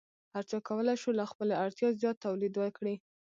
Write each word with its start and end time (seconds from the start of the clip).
هر 0.33 0.43
چا 0.49 0.57
کولی 0.69 0.95
شو 1.01 1.09
له 1.19 1.25
خپلې 1.31 1.53
اړتیا 1.63 1.89
زیات 2.01 2.17
تولید 2.25 2.53
وکړي. 2.57 2.95